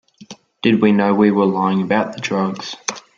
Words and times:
Did 0.63 0.81
we 0.81 0.93
know 0.93 1.13
we 1.13 1.29
were 1.29 1.45
lying 1.45 1.83
about 1.83 2.13
the 2.15 2.21
drugs? 2.21 2.75